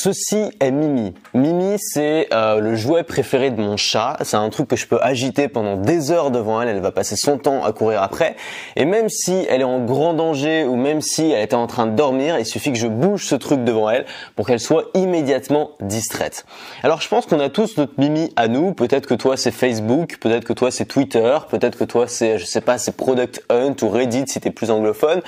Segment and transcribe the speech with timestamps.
[0.00, 1.12] Ceci est Mimi.
[1.34, 4.16] Mimi, c'est euh, le jouet préféré de mon chat.
[4.22, 6.68] C'est un truc que je peux agiter pendant des heures devant elle.
[6.68, 8.36] Elle va passer son temps à courir après.
[8.76, 11.86] Et même si elle est en grand danger ou même si elle était en train
[11.86, 14.06] de dormir, il suffit que je bouge ce truc devant elle
[14.36, 16.46] pour qu'elle soit immédiatement distraite.
[16.84, 18.74] Alors je pense qu'on a tous notre Mimi à nous.
[18.74, 22.44] Peut-être que toi c'est Facebook, peut-être que toi c'est Twitter, peut-être que toi c'est, je
[22.44, 25.22] sais pas, c'est Product Hunt ou Reddit si t'es plus anglophone.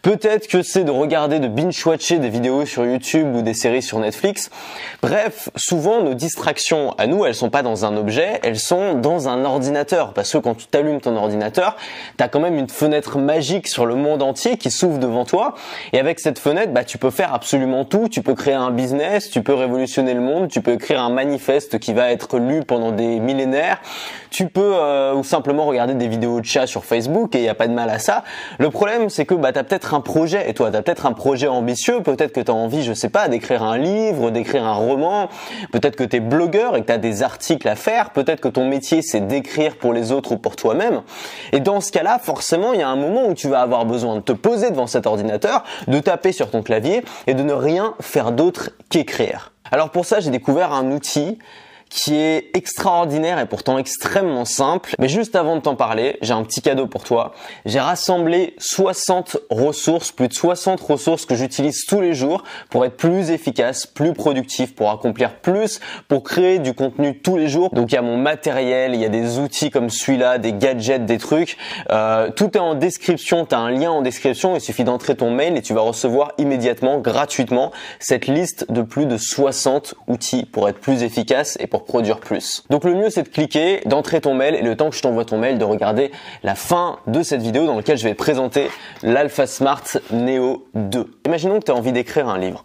[0.00, 3.98] Peut-être que c'est de regarder, de binge-watcher des vidéos sur YouTube ou des séries sur
[3.98, 4.13] Netflix.
[5.02, 9.28] Bref, souvent nos distractions à nous, elles sont pas dans un objet, elles sont dans
[9.28, 10.12] un ordinateur.
[10.12, 11.76] Parce que quand tu t'allumes ton ordinateur,
[12.16, 15.54] tu as quand même une fenêtre magique sur le monde entier qui s'ouvre devant toi.
[15.92, 18.08] Et avec cette fenêtre, bah, tu peux faire absolument tout.
[18.08, 21.78] Tu peux créer un business, tu peux révolutionner le monde, tu peux écrire un manifeste
[21.78, 23.80] qui va être lu pendant des millénaires.
[24.30, 27.48] Tu peux euh, ou simplement regarder des vidéos de chat sur Facebook et il n'y
[27.48, 28.24] a pas de mal à ça.
[28.58, 31.06] Le problème, c'est que bah, tu as peut-être un projet et toi, tu as peut-être
[31.06, 34.64] un projet ambitieux, peut-être que tu as envie, je sais pas, d'écrire un livre, d'écrire
[34.64, 35.28] un roman,
[35.72, 38.48] peut-être que tu es blogueur et que tu as des articles à faire, peut-être que
[38.48, 41.02] ton métier c'est d'écrire pour les autres ou pour toi-même.
[41.52, 44.16] Et dans ce cas-là, forcément, il y a un moment où tu vas avoir besoin
[44.16, 47.94] de te poser devant cet ordinateur, de taper sur ton clavier et de ne rien
[48.00, 49.52] faire d'autre qu'écrire.
[49.70, 51.38] Alors pour ça, j'ai découvert un outil
[51.88, 54.94] qui est extraordinaire et pourtant extrêmement simple.
[54.98, 57.32] Mais juste avant de t'en parler, j'ai un petit cadeau pour toi.
[57.66, 62.96] J'ai rassemblé 60 ressources, plus de 60 ressources que j'utilise tous les jours pour être
[62.96, 67.70] plus efficace, plus productif, pour accomplir plus, pour créer du contenu tous les jours.
[67.72, 71.06] Donc il y a mon matériel, il y a des outils comme celui-là, des gadgets,
[71.06, 71.56] des trucs.
[71.90, 75.30] Euh, tout est en description, tu as un lien en description, il suffit d'entrer ton
[75.30, 80.68] mail et tu vas recevoir immédiatement, gratuitement, cette liste de plus de 60 outils pour
[80.68, 82.62] être plus efficace et produire plus.
[82.70, 85.24] Donc le mieux c'est de cliquer, d'entrer ton mail et le temps que je t'envoie
[85.24, 86.12] ton mail de regarder
[86.44, 88.68] la fin de cette vidéo dans laquelle je vais présenter
[89.02, 91.18] l'Alpha Smart Neo 2.
[91.26, 92.64] Imaginons que tu as envie d'écrire un livre.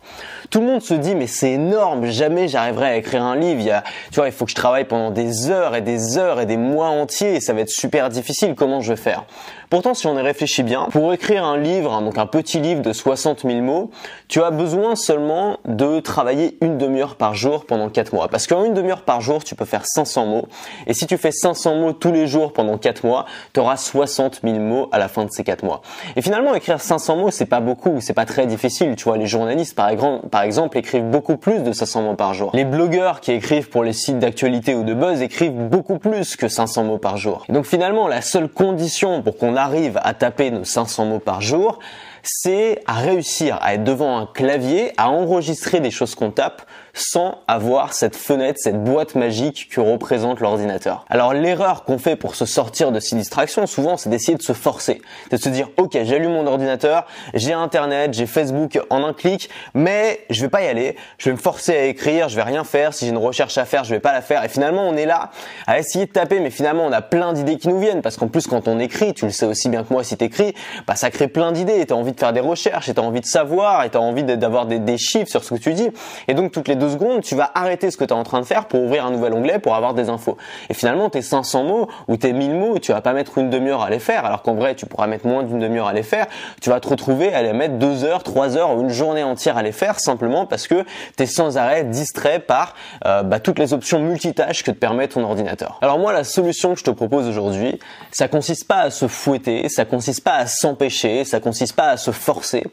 [0.52, 3.60] Tout le monde se dit mais c'est énorme, jamais j'arriverai à écrire un livre.
[3.60, 3.74] Il y
[4.12, 6.58] tu vois, il faut que je travaille pendant des heures et des heures et des
[6.58, 8.54] mois entiers et ça va être super difficile.
[8.56, 9.26] Comment je vais faire?
[9.70, 12.82] Pourtant, si on y réfléchit bien, pour écrire un livre, hein, donc un petit livre
[12.82, 13.92] de 60 000 mots,
[14.28, 18.30] tu as besoin seulement de travailler une demi-heure par jour pendant 4 mois.
[18.30, 20.48] Parce qu'en une demi-heure par jour, tu peux faire 500 mots.
[20.88, 24.40] Et si tu fais 500 mots tous les jours pendant 4 mois, tu auras 60
[24.44, 25.84] 000 mots à la fin de ces 4 mois.
[26.16, 28.96] Et finalement, écrire 500 mots, c'est pas beaucoup, c'est pas très difficile.
[28.96, 32.50] Tu vois, les journalistes, par exemple, écrivent beaucoup plus de 500 mots par jour.
[32.56, 36.48] Les blogueurs qui écrivent pour les sites d'actualité ou de buzz écrivent beaucoup plus que
[36.48, 37.46] 500 mots par jour.
[37.50, 41.80] Donc finalement, la seule condition pour qu'on arrive à taper nos 500 mots par jour,
[42.24, 46.64] c'est à réussir à être devant un clavier, à enregistrer des choses qu'on tape
[47.00, 51.06] sans avoir cette fenêtre, cette boîte magique que représente l'ordinateur.
[51.10, 54.54] Alors l'erreur qu'on fait pour se sortir de ces distractions, souvent, c'est d'essayer de se
[54.54, 55.02] forcer,
[55.32, 60.26] de se dire ok, j'allume mon ordinateur, j'ai internet, j'ai Facebook en un clic, mais
[60.30, 62.94] je vais pas y aller, je vais me forcer à écrire, je vais rien faire,
[62.94, 64.44] si j'ai une recherche à faire, je vais pas la faire.
[64.44, 65.32] Et finalement, on est là
[65.68, 68.28] à essayer de taper, mais finalement, on a plein d'idées qui nous viennent parce qu'en
[68.28, 70.54] plus, quand on écrit, tu le sais aussi bien que moi, si t'écris,
[70.88, 71.86] bah ça crée plein d'idées.
[71.86, 74.66] T'as envie de faire des recherches, et t'as envie de savoir, et t'as envie d'avoir
[74.66, 75.90] des, des chiffres sur ce que tu dis.
[76.28, 78.42] Et donc toutes les deux secondes, tu vas arrêter ce que tu es en train
[78.42, 80.38] de faire pour ouvrir un nouvel onglet pour avoir des infos.
[80.70, 83.82] Et finalement, tes 500 mots ou tes 1000 mots, tu vas pas mettre une demi-heure
[83.82, 86.28] à les faire, alors qu'en vrai, tu pourras mettre moins d'une demi-heure à les faire.
[86.62, 89.58] Tu vas te retrouver à les mettre deux heures, trois heures ou une journée entière
[89.58, 90.84] à les faire simplement parce que
[91.18, 92.76] tu es sans arrêt distrait par
[93.06, 95.78] euh, bah, toutes les options multitâches que te permet ton ordinateur.
[95.82, 97.80] Alors moi, la solution que je te propose aujourd'hui,
[98.12, 101.98] ça consiste pas à se fouetter, ça consiste pas à s'empêcher, ça consiste pas à
[101.98, 102.64] se forcer,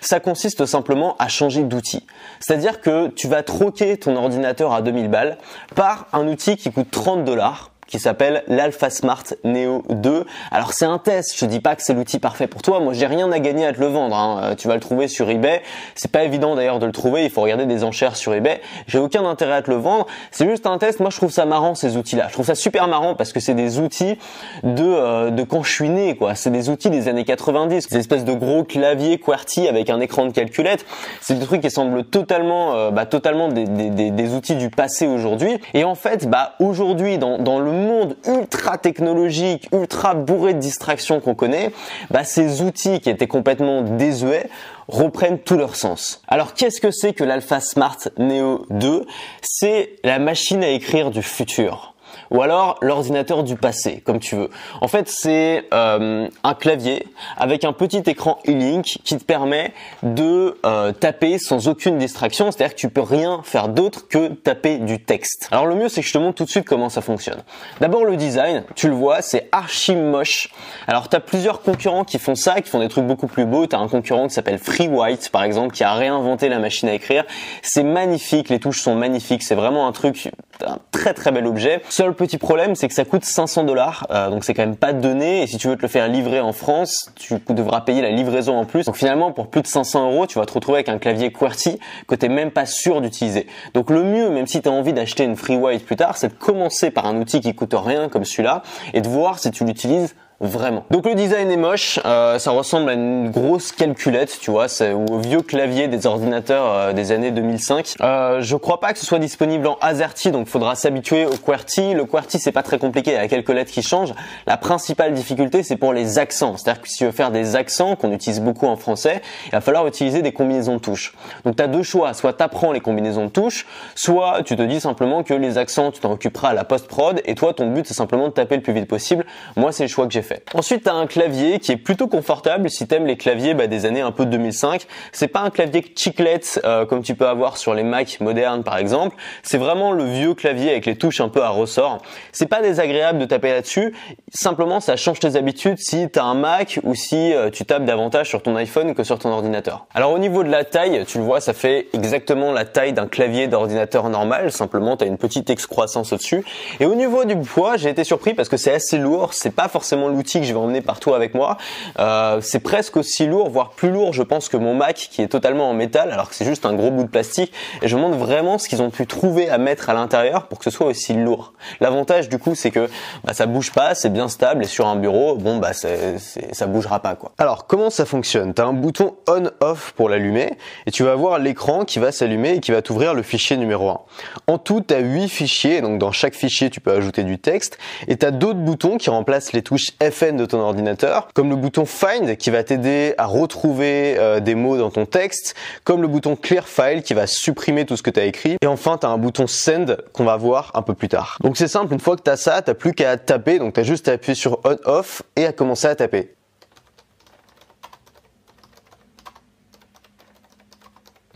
[0.00, 2.06] ça consiste simplement à changer d'outil.
[2.40, 5.38] C'est-à-dire que tu vas troquer ton ordinateur à 2000 balles
[5.74, 10.26] par un outil qui coûte 30 dollars qui s'appelle l'Alpha Smart Neo 2.
[10.50, 12.80] Alors c'est un test, je dis pas que c'est l'outil parfait pour toi.
[12.80, 14.16] Moi j'ai rien à gagner à te le vendre.
[14.16, 14.40] Hein.
[14.42, 15.62] Euh, tu vas le trouver sur eBay.
[15.94, 17.24] C'est pas évident d'ailleurs de le trouver.
[17.24, 18.60] Il faut regarder des enchères sur eBay.
[18.86, 20.06] J'ai aucun intérêt à te le vendre.
[20.30, 21.00] C'est juste un test.
[21.00, 22.26] Moi je trouve ça marrant ces outils-là.
[22.28, 24.18] Je trouve ça super marrant parce que c'est des outils
[24.62, 26.34] de euh, de quand je suis né quoi.
[26.34, 27.88] C'est des outils des années 90.
[27.88, 30.84] Des espèces de gros claviers QWERTY avec un écran de calculette.
[31.20, 35.06] C'est des trucs qui semblent totalement euh, bah, totalement des, des, des, outils du passé
[35.06, 35.58] aujourd'hui.
[35.74, 41.20] Et en fait bah aujourd'hui dans dans le monde ultra technologique, ultra bourré de distractions
[41.20, 41.72] qu'on connaît,
[42.10, 44.48] bah, ces outils qui étaient complètement désuets
[44.88, 46.22] reprennent tout leur sens.
[46.28, 49.04] Alors qu'est-ce que c'est que l'Alpha Smart Neo 2
[49.42, 51.95] C'est la machine à écrire du futur.
[52.30, 54.50] Ou alors l'ordinateur du passé, comme tu veux.
[54.80, 57.06] En fait, c'est euh, un clavier
[57.36, 62.74] avec un petit écran e-link qui te permet de euh, taper sans aucune distraction, c'est-à-dire
[62.74, 65.48] que tu peux rien faire d'autre que taper du texte.
[65.50, 67.42] Alors le mieux, c'est que je te montre tout de suite comment ça fonctionne.
[67.80, 70.50] D'abord le design, tu le vois, c'est archi moche.
[70.86, 73.66] Alors tu as plusieurs concurrents qui font ça, qui font des trucs beaucoup plus beaux.
[73.66, 76.94] Tu as un concurrent qui s'appelle FreeWhite par exemple, qui a réinventé la machine à
[76.94, 77.24] écrire.
[77.62, 80.30] C'est magnifique, les touches sont magnifiques, c'est vraiment un truc
[80.64, 81.82] un très très bel objet.
[81.88, 84.92] Seul petit problème, c'est que ça coûte 500 dollars, euh, donc c'est quand même pas
[84.92, 85.42] donné.
[85.42, 88.56] Et si tu veux te le faire livrer en France, tu devras payer la livraison
[88.56, 88.86] en plus.
[88.86, 91.78] Donc finalement, pour plus de 500 euros, tu vas te retrouver avec un clavier QWERTY
[92.08, 93.46] que t'es même pas sûr d'utiliser.
[93.74, 96.34] Donc le mieux, même si tu as envie d'acheter une FreeWhite plus tard, c'est de
[96.34, 98.62] commencer par un outil qui coûte rien comme celui-là
[98.94, 100.84] et de voir si tu l'utilises Vraiment.
[100.90, 104.92] Donc le design est moche, euh, ça ressemble à une grosse calculette, tu vois, c'est
[104.92, 107.94] au vieux clavier des ordinateurs euh, des années 2005.
[108.02, 111.94] Euh, je crois pas que ce soit disponible en AZERTY, donc faudra s'habituer au QWERTY.
[111.94, 114.12] Le QWERTY c'est pas très compliqué, il y a quelques lettres qui changent.
[114.46, 117.96] La principale difficulté c'est pour les accents, c'est-à-dire que si tu veux faire des accents
[117.96, 121.14] qu'on utilise beaucoup en français, il va falloir utiliser des combinaisons de touches.
[121.46, 124.62] Donc tu as deux choix, soit tu apprends les combinaisons de touches, soit tu te
[124.62, 127.86] dis simplement que les accents tu t'en occuperas à la post-prod et toi ton but
[127.86, 129.24] c'est simplement de taper le plus vite possible.
[129.56, 132.70] Moi c'est le choix que j'ai Ensuite, tu as un clavier qui est plutôt confortable
[132.70, 134.86] si t'aimes les claviers bah, des années un peu 2005.
[135.12, 138.78] C'est pas un clavier chiclette euh, comme tu peux avoir sur les Mac modernes par
[138.78, 139.16] exemple.
[139.42, 142.02] C'est vraiment le vieux clavier avec les touches un peu à ressort.
[142.32, 143.94] C'est pas désagréable de taper là-dessus.
[144.32, 147.84] Simplement, ça change tes habitudes si tu as un Mac ou si euh, tu tapes
[147.84, 149.86] davantage sur ton iPhone que sur ton ordinateur.
[149.94, 153.06] Alors au niveau de la taille, tu le vois, ça fait exactement la taille d'un
[153.06, 154.52] clavier d'ordinateur normal.
[154.52, 156.44] Simplement, tu as une petite excroissance au-dessus.
[156.80, 159.32] Et au niveau du poids, j'ai été surpris parce que c'est assez lourd.
[159.32, 161.58] C'est pas forcément l'outil que je vais emmener partout avec moi.
[161.98, 165.28] Euh, c'est presque aussi lourd, voire plus lourd, je pense, que mon Mac qui est
[165.28, 167.52] totalement en métal, alors que c'est juste un gros bout de plastique.
[167.82, 170.58] Et je me demande vraiment ce qu'ils ont pu trouver à mettre à l'intérieur pour
[170.58, 171.52] que ce soit aussi lourd.
[171.80, 172.88] L'avantage du coup, c'est que
[173.24, 177.00] bah, ça bouge pas, c'est bien stable et sur un bureau, bon bah ça bougera
[177.00, 177.32] pas quoi.
[177.38, 178.54] Alors comment ça fonctionne?
[178.54, 180.52] T'as un bouton on/off pour l'allumer
[180.86, 183.88] et tu vas voir l'écran qui va s'allumer et qui va t'ouvrir le fichier numéro
[183.88, 184.00] 1.
[184.46, 187.78] En tout, tu as 8 fichiers, donc dans chaque fichier, tu peux ajouter du texte
[188.08, 191.56] et tu as d'autres boutons qui remplacent les touches FN de ton ordinateur, comme le
[191.56, 195.54] bouton Find qui va t'aider à retrouver euh, des mots dans ton texte,
[195.84, 198.66] comme le bouton Clear File qui va supprimer tout ce que tu as écrit, et
[198.66, 201.38] enfin tu as un bouton Send qu'on va voir un peu plus tard.
[201.42, 203.80] Donc c'est simple, une fois que tu as ça, tu plus qu'à taper, donc tu
[203.80, 206.35] as juste à appuyer sur On-Off et à commencer à taper.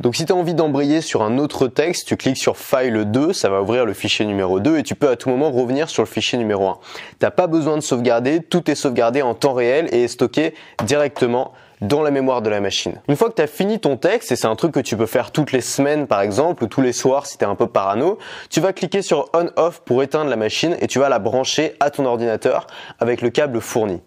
[0.01, 3.35] Donc si tu as envie d'embrayer sur un autre texte, tu cliques sur File 2,
[3.35, 6.03] ça va ouvrir le fichier numéro 2 et tu peux à tout moment revenir sur
[6.03, 6.79] le fichier numéro 1.
[7.19, 10.55] T'as pas besoin de sauvegarder, tout est sauvegardé en temps réel et est stocké
[10.85, 11.53] directement
[11.83, 12.95] dans la mémoire de la machine.
[13.09, 15.05] Une fois que tu as fini ton texte, et c'est un truc que tu peux
[15.05, 17.67] faire toutes les semaines par exemple, ou tous les soirs si tu es un peu
[17.67, 18.17] parano,
[18.49, 21.91] tu vas cliquer sur On-Off pour éteindre la machine et tu vas la brancher à
[21.91, 22.67] ton ordinateur
[23.01, 24.01] avec le câble fourni.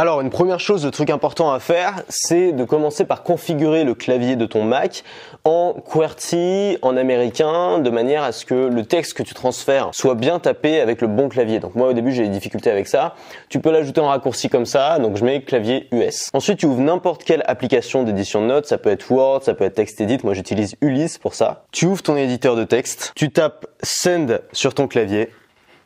[0.00, 3.96] Alors une première chose, le truc important à faire, c'est de commencer par configurer le
[3.96, 5.02] clavier de ton Mac
[5.42, 10.14] en QWERTY, en américain, de manière à ce que le texte que tu transfères soit
[10.14, 11.58] bien tapé avec le bon clavier.
[11.58, 13.16] Donc moi au début j'ai des difficultés avec ça.
[13.48, 16.30] Tu peux l'ajouter en raccourci comme ça, donc je mets clavier US.
[16.32, 19.64] Ensuite tu ouvres n'importe quelle application d'édition de notes, ça peut être Word, ça peut
[19.64, 21.64] être TextEdit, moi j'utilise Ulysse pour ça.
[21.72, 25.30] Tu ouvres ton éditeur de texte, tu tapes Send sur ton clavier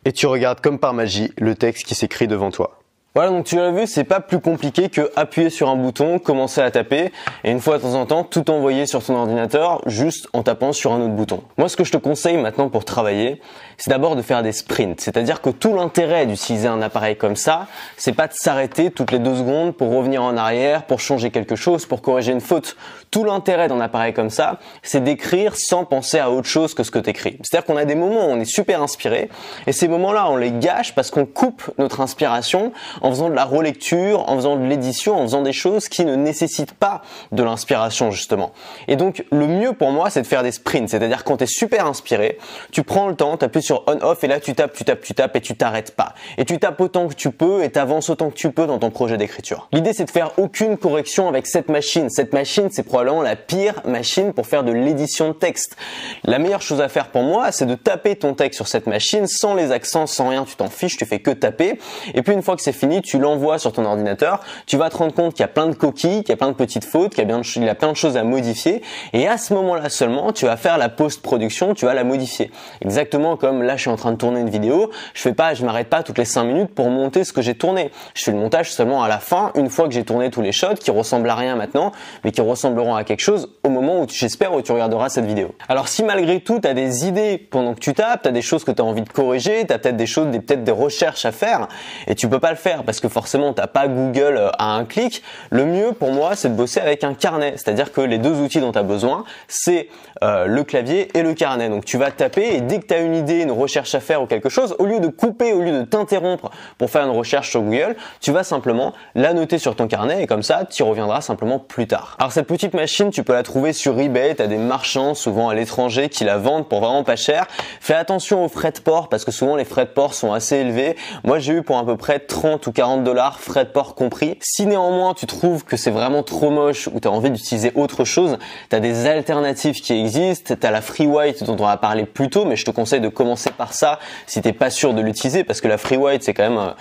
[0.05, 2.82] et tu regardes comme par magie le texte qui s'écrit devant toi.
[3.15, 6.63] Voilà, donc tu l'as vu, c'est pas plus compliqué que appuyer sur un bouton, commencer
[6.63, 7.13] à taper,
[7.45, 10.73] et une fois de temps en temps, tout envoyer sur ton ordinateur, juste en tapant
[10.73, 11.43] sur un autre bouton.
[11.59, 13.43] Moi, ce que je te conseille maintenant pour travailler,
[13.77, 14.99] c'est d'abord de faire des sprints.
[14.99, 17.67] C'est-à-dire que tout l'intérêt d'utiliser un appareil comme ça,
[17.99, 21.55] c'est pas de s'arrêter toutes les deux secondes pour revenir en arrière, pour changer quelque
[21.55, 22.77] chose, pour corriger une faute.
[23.11, 26.91] Tout l'intérêt d'un appareil comme ça, c'est d'écrire sans penser à autre chose que ce
[26.91, 27.37] que t'écris.
[27.43, 29.29] C'est-à-dire qu'on a des moments où on est super inspiré,
[29.67, 32.73] et ces moments-là, on les gâche parce qu'on coupe notre inspiration
[33.03, 36.15] en faisant de la relecture, en faisant de l'édition, en faisant des choses qui ne
[36.15, 38.53] nécessitent pas de l'inspiration justement.
[38.89, 41.49] Et donc le mieux pour moi c'est de faire des sprints, c'est-à-dire quand tu es
[41.49, 42.39] super inspiré,
[42.71, 45.15] tu prends le temps, tu appuies sur on-off et là tu tapes, tu tapes, tu
[45.15, 46.15] tapes et tu t'arrêtes pas.
[46.39, 48.79] Et tu tapes autant que tu peux et tu avances autant que tu peux dans
[48.79, 49.69] ton projet d'écriture.
[49.73, 52.09] L'idée c'est de faire aucune correction avec cette machine.
[52.09, 55.77] Cette machine c'est probablement la pire machine pour faire de l'édition de texte.
[56.25, 59.27] La meilleure chose à faire pour moi c'est de taper ton texte sur cette machine
[59.27, 61.79] sans les accents, sans rien, tu t'en fiches, tu fais que taper.
[62.15, 64.97] Et puis une fois que c'est fini, tu l'envoies sur ton ordinateur, tu vas te
[64.97, 67.11] rendre compte qu'il y a plein de coquilles, qu'il y a plein de petites fautes,
[67.11, 68.83] qu'il y a, bien, il y a plein de choses à modifier.
[69.13, 72.51] Et à ce moment-là seulement, tu vas faire la post-production, tu vas la modifier.
[72.81, 75.65] Exactement comme là, je suis en train de tourner une vidéo, je fais pas, je
[75.65, 77.91] m'arrête pas toutes les 5 minutes pour monter ce que j'ai tourné.
[78.15, 80.53] Je fais le montage seulement à la fin, une fois que j'ai tourné tous les
[80.53, 81.93] shots, qui ressemblent à rien maintenant,
[82.25, 85.55] mais qui ressembleront à quelque chose au moment où j'espère où tu regarderas cette vidéo.
[85.69, 88.43] Alors si malgré tout, tu as des idées pendant que tu tapes, tu as des
[88.43, 91.25] choses que tu as envie de corriger, tu as peut-être des choses, peut-être des recherches
[91.25, 91.69] à faire,
[92.07, 94.85] et tu peux pas le faire parce que forcément t'as pas Google euh, à un
[94.85, 97.55] clic, le mieux pour moi c'est de bosser avec un carnet.
[97.57, 99.89] C'est-à-dire que les deux outils dont tu as besoin, c'est
[100.23, 101.69] euh, le clavier et le carnet.
[101.69, 104.23] Donc tu vas taper et dès que tu as une idée, une recherche à faire
[104.23, 107.51] ou quelque chose, au lieu de couper, au lieu de t'interrompre pour faire une recherche
[107.51, 111.21] sur Google, tu vas simplement la noter sur ton carnet et comme ça tu reviendras
[111.21, 112.17] simplement plus tard.
[112.19, 115.49] Alors cette petite machine, tu peux la trouver sur eBay, tu as des marchands souvent
[115.49, 117.47] à l'étranger qui la vendent pour vraiment pas cher.
[117.81, 120.57] Fais attention aux frais de port parce que souvent les frais de port sont assez
[120.57, 120.97] élevés.
[121.25, 124.37] Moi j'ai eu pour à peu près 30 ou 40 dollars frais de port compris.
[124.41, 128.05] Si néanmoins tu trouves que c'est vraiment trop moche ou tu as envie d'utiliser autre
[128.05, 128.39] chose,
[128.71, 130.55] tu as des alternatives qui existent.
[130.61, 133.01] Tu as la Free White dont on va parler plus tôt, mais je te conseille
[133.01, 136.23] de commencer par ça si t'es pas sûr de l'utiliser parce que la Free White
[136.23, 136.59] c'est quand même...
[136.59, 136.73] Euh,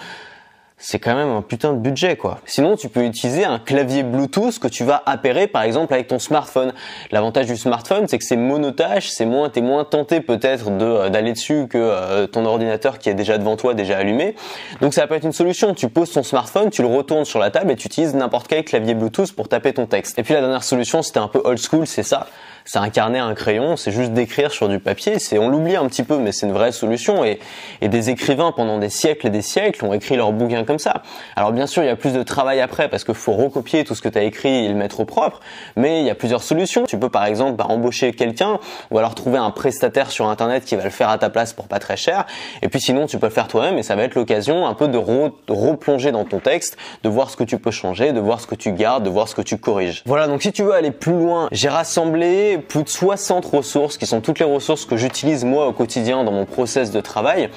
[0.82, 2.40] c'est quand même un putain de budget quoi.
[2.46, 6.20] Sinon tu peux utiliser un clavier Bluetooth que tu vas appairer par exemple avec ton
[6.20, 6.74] smartphone.
[7.12, 11.34] L'avantage du smartphone c'est que c'est monotage, c'est moins t'es moins tenté peut-être euh, d'aller
[11.34, 14.36] dessus que euh, ton ordinateur qui est déjà devant toi déjà allumé.
[14.82, 15.74] Donc ça peut être une solution.
[15.76, 18.64] Tu poses ton smartphone, tu le retournes sur la table et tu utilises n'importe quel
[18.64, 20.18] clavier Bluetooth pour taper ton texte.
[20.18, 22.28] Et puis la dernière solution c'était un peu old school, c'est ça
[22.66, 25.20] c'est un carnet, un crayon, c'est juste d'écrire sur du papier.
[25.20, 27.24] C'est, on l'oublie un petit peu, mais c'est une vraie solution.
[27.24, 27.40] Et,
[27.82, 31.02] et des écrivains pendant des siècles et des siècles ont écrit leurs bouquins comme ça.
[31.36, 33.96] Alors bien sûr, il y a plus de travail après parce qu'il faut recopier tout
[33.96, 35.40] ce que tu as écrit et le mettre au propre.
[35.76, 36.84] Mais il y a plusieurs solutions.
[36.86, 38.60] Tu peux par exemple bah, embaucher quelqu'un
[38.92, 41.68] ou alors trouver un prestataire sur internet qui va le faire à ta place pour
[41.68, 42.26] pas très cher.
[42.62, 44.88] Et puis sinon, tu peux le faire toi-même et ça va être l'occasion un peu
[44.88, 48.40] de, de replonger dans ton texte, de voir ce que tu peux changer, de voir
[48.40, 50.04] ce que tu gardes, de voir ce que tu corriges.
[50.06, 50.28] Voilà.
[50.28, 54.22] Donc si tu veux aller plus loin, j'ai rassemblé plus de 60 ressources qui sont
[54.22, 57.50] toutes les ressources que j'utilise moi au quotidien dans mon process de travail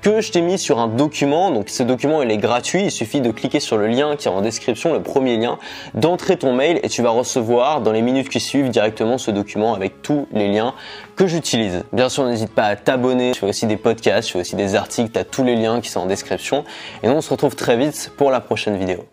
[0.00, 1.50] que je t'ai mis sur un document.
[1.50, 4.30] Donc ce document il est gratuit, il suffit de cliquer sur le lien qui est
[4.30, 5.58] en description, le premier lien,
[5.94, 9.74] d'entrer ton mail et tu vas recevoir dans les minutes qui suivent directement ce document
[9.74, 10.74] avec tous les liens
[11.16, 11.84] que j'utilise.
[11.92, 14.74] Bien sûr, n'hésite pas à t'abonner, je fais aussi des podcasts, je fais aussi des
[14.74, 16.64] articles, tu as tous les liens qui sont en description
[17.02, 19.11] et nous on se retrouve très vite pour la prochaine vidéo.